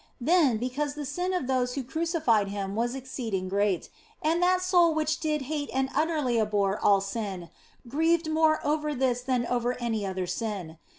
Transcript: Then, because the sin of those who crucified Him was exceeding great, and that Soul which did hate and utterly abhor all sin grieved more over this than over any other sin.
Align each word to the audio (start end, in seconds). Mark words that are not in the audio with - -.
Then, 0.19 0.57
because 0.57 0.95
the 0.95 1.05
sin 1.05 1.31
of 1.31 1.45
those 1.45 1.75
who 1.75 1.83
crucified 1.83 2.47
Him 2.47 2.73
was 2.73 2.95
exceeding 2.95 3.47
great, 3.47 3.87
and 4.19 4.41
that 4.41 4.63
Soul 4.63 4.95
which 4.95 5.19
did 5.19 5.43
hate 5.43 5.69
and 5.71 5.91
utterly 5.93 6.41
abhor 6.41 6.79
all 6.79 7.01
sin 7.01 7.51
grieved 7.87 8.27
more 8.27 8.65
over 8.65 8.95
this 8.95 9.21
than 9.21 9.45
over 9.45 9.79
any 9.79 10.03
other 10.03 10.25
sin. 10.25 10.79